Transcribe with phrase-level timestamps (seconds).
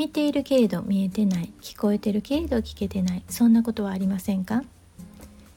[0.00, 4.62] 見ているけれど見えてない聞こえてるけれど聞けてないそんなことはありませんか？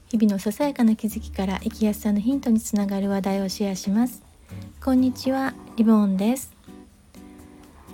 [0.10, 4.22] 日々のささやかな気づきから生きやすさのヒントにつながる話題をシェアします。
[4.84, 6.52] こんにちはリボンです。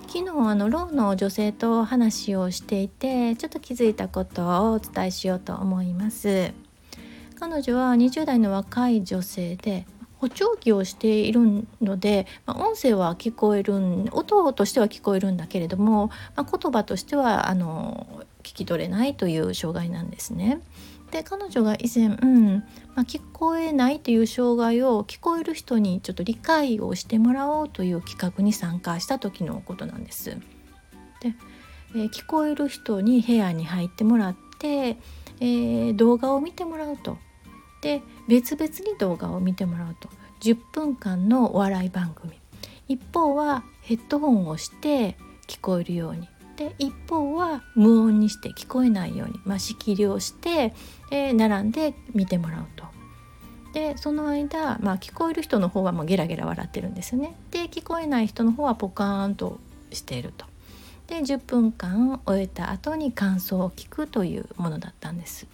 [0.08, 6.52] 昨日あのローの女性と話をしていてちょっと気づいたことをお伝えしようと思います。
[7.38, 9.86] 彼女は20代の若い女性で
[10.20, 13.74] 補聴器をしているので、まあ、音声は聞こえる
[14.12, 18.06] 音としては聞こえるんだけれども、まあ、言葉としてはあの
[18.42, 20.60] 聞き取れないという障害なんですね。
[21.10, 22.62] で彼女が以前、うんま
[22.96, 30.36] あ、聞こえないという障害を聞こえる人にちょっと理解をしてもらおうという企画に参加した時のことなんです。
[31.20, 31.34] で、
[31.94, 34.98] えー、聞こえる人に部屋に入ってもらって、
[35.40, 37.16] えー、動画を見てもらうと。
[37.80, 40.08] で別々に動画を見てもらうと
[40.40, 42.32] 10分間のお笑い番組
[42.88, 50.74] 一方はヘッドホンをして聞こえるようにで一方は無音にして聞こえないように、まあ、仕切りをして、
[51.10, 52.84] えー、並んで見てもらうと。
[53.72, 57.34] でその間、まあ、聞こえる人の方はもうゲラゲラ笑ってるんですよね。
[57.50, 59.58] で聞こえない人の方はポカーンと
[59.90, 60.44] していると。
[61.06, 65.46] で10分間終えた後に感想を聞くというものだったんです。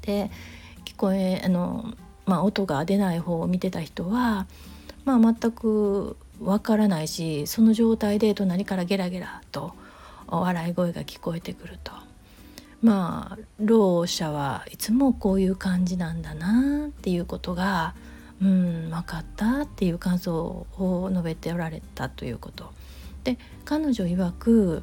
[0.00, 0.30] で
[0.86, 1.92] 聞こえあの、
[2.24, 4.46] まあ、音が出ない方を見てた人は、
[5.04, 9.74] まあ、全くわからないしその状態で隣からゲラゲラと
[10.26, 11.92] 笑い声が聞こえてくると
[12.82, 17.94] まあろう者はいつもこういう感じなんだなっていうことが
[18.40, 22.70] うん分かったっていう感想を述べておられたということ。
[23.24, 24.82] で彼女曰く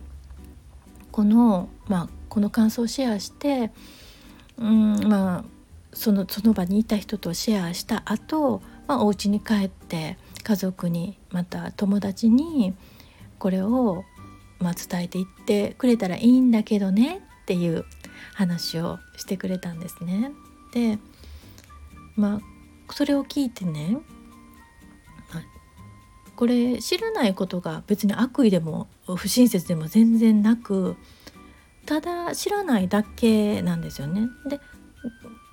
[1.11, 3.71] この,、まあ、この感想をシェアして
[4.57, 5.43] うんまあ
[5.93, 12.73] そのその場にいた人とシェアした後、まあお家に帰って家族にまた友達に
[13.39, 14.03] これを
[14.59, 17.85] まあ伝えていってくれたらいいんだけどねっていう
[18.33, 20.31] 話をしてくれたんですね。
[20.73, 20.99] で
[22.15, 23.97] まあそれを聞いてね
[26.35, 30.95] これ知らないことが別に悪意でも不親切でも全然なく
[31.85, 34.27] ただ知らないだけなんですよね。
[34.49, 34.59] で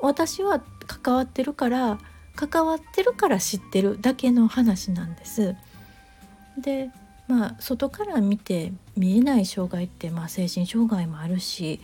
[0.03, 1.99] 私は関わってるから
[2.37, 5.57] 関わってるから知ってるだけの話なんです。
[6.59, 6.91] で
[7.29, 11.81] まあ外から見て見えない障害って、まあ、精神障害もあるし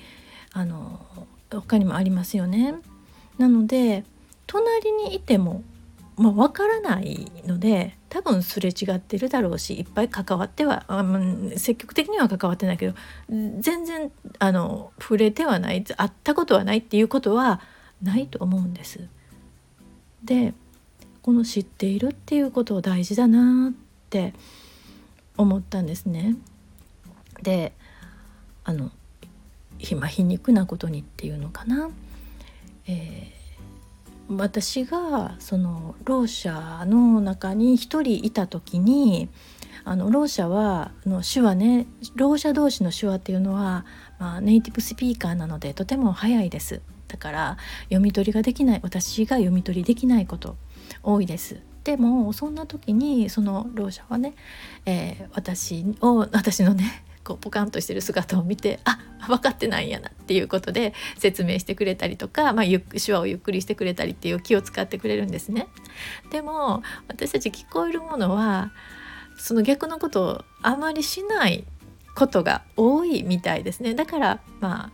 [0.53, 1.01] あの
[1.51, 2.75] 他にもありますよね。
[3.39, 4.05] なので
[4.47, 5.63] 隣にいても、
[6.17, 11.05] まあ、分からないので多分すれ違ってるだろうしいっぱい関わってはあ
[11.57, 12.95] 積極的には関わってないけど
[13.29, 17.61] 全然あの触れてはない会ったことはないっていうことは
[18.03, 19.09] ないと思うんです。
[20.25, 20.55] で
[21.23, 23.73] この知っているっていうことを大事だなっ
[24.11, 24.33] て
[25.37, 26.37] 思ったんですね。
[27.43, 27.73] で
[28.65, 28.91] あの
[29.99, 31.91] ま皮肉なことにっていうのかな、
[32.87, 39.29] えー、私がそのろう者の中に一人いた時に
[39.85, 43.85] あのろう者はの手話ねろう者同士の手話っていうのは、
[44.19, 46.81] まあ、ネイティブスピーカーなのでとても早いです。
[47.09, 50.57] だから読み取りができない私が読み取りできないこと
[51.03, 51.61] 多いです。
[51.85, 54.35] でもそんな時にそのろう者はね、
[54.87, 65.69] えー、私を私のねこうポカンとしてる姿を見てあ分かってないんやなっていうことで説明してくれたりとか、まあ、ゆ手話をゆっくりしてくれたりっていう気を使ってくれるんですね。
[66.31, 68.73] でも私たち聞こえるものは
[69.39, 71.65] その逆のことをあまりしない
[72.17, 73.95] ことが多いみたいですね。
[73.95, 74.91] だからまあ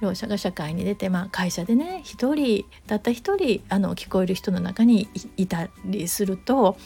[0.00, 6.76] ろう者が社会に出て、まあ、会社でね一人たった一人あの聞こえる人の中にいたりすると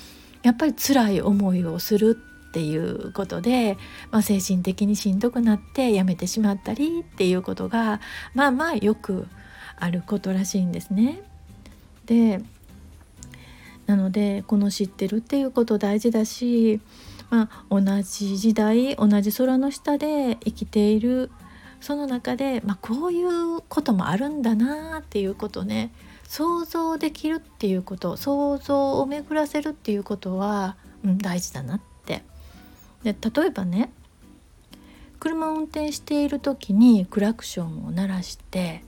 [0.43, 2.19] やっぱり辛い思いをする
[2.49, 3.79] っていうことで、
[4.11, 8.01] まあ、精神的にしんどくなって辞めてしまったりっていうことが
[8.35, 9.27] まあまあよく
[9.77, 11.23] あることらしいんですね。
[12.07, 12.43] で
[13.87, 16.81] なのでこの知ってるっていうこと大事だし、
[17.31, 21.31] まあ、同じ時代同じ空の下で生きている
[21.83, 25.93] その中で、まあ、こういうこともあるんだなっていうことね。
[26.27, 32.23] 想像できるっていうこと想像を巡らせるっていうことは、うん、大事だなって。
[33.03, 33.93] で例えばね
[35.21, 38.83] 車を運転している時にクラクションを鳴らして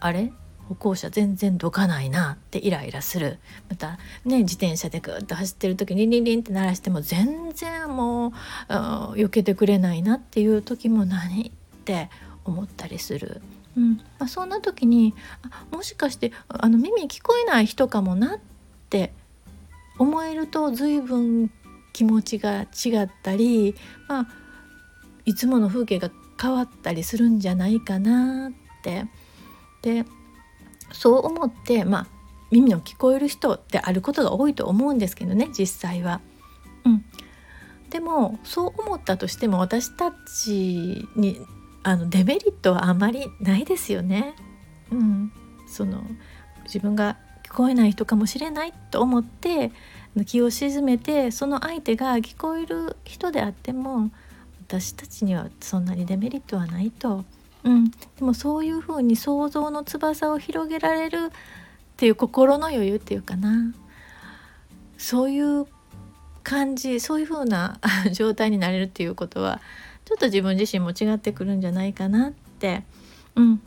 [0.00, 0.32] あれ？
[0.68, 3.38] 歩行者全然どかないなってイライラする。
[3.68, 8.32] またね自転車でグッと走ってる時にリンリンって鳴らしても全然もう
[8.70, 11.52] 避けてくれないなっていう時も何
[11.84, 12.08] って
[12.44, 13.42] 思ったりする。
[13.76, 18.38] うんまあ、そんな時にあもしかしてあの耳聞こえない人かもなっ
[18.88, 19.12] て
[19.98, 21.50] 思えると随分
[21.92, 23.74] 気持ちが違ったり、
[24.08, 24.26] まあ、
[25.24, 26.10] いつもの風景が
[26.40, 28.52] 変わったりするんじゃないかなっ
[28.82, 29.06] て
[29.82, 30.04] で
[30.92, 32.06] そう思ってまあ
[32.50, 36.20] 耳の聞こえる人であることが多いと思うんですけどね実際は。
[36.84, 37.04] うん、
[37.90, 41.40] でもそう思ったとしても私たちに
[41.84, 44.34] あのデメリットはあまりないですよね。
[44.90, 45.32] うん、
[45.66, 46.02] その
[46.64, 49.70] 自分が聞こえない人かもしれないと思って
[50.26, 54.10] 気を鎮めてその相手が聞こえる人であっても
[54.66, 57.24] 私たちにはそんなにデメリットはないと、
[57.64, 61.30] うん、でもそういうふうに想像の翼を広げられるっ
[61.96, 63.74] ていう心の余裕っていうかな。
[64.96, 65.66] そういう
[66.44, 67.80] 感じそういう風な
[68.12, 69.60] 状態になれるっていうことは
[70.04, 72.84] ちょっと自分自身も違ってくるんじゃないかなって
[73.34, 73.60] うん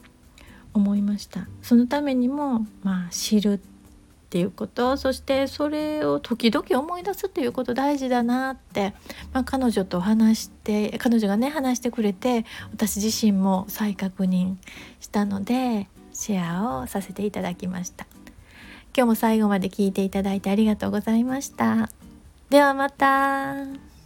[0.73, 1.47] 思いました。
[1.61, 3.59] そのためにもまあ知るっ
[4.29, 8.93] ていうことそしてそれを時々思い出すっていうこと大事だなって、
[9.33, 14.57] まあ、彼女と話して彼女がね話してくれて私自身も再確認
[14.99, 18.05] したのでシェアをさせていただきました。
[18.95, 21.89] 今日も最後まで聞いていただいてありがとうございました。
[22.49, 23.96] ではまた。